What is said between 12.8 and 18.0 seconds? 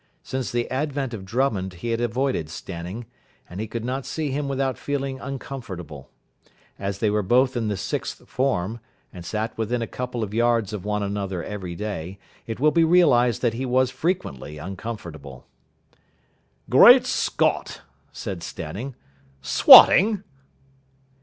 realised that he was frequently uncomfortable. "Great Scott!"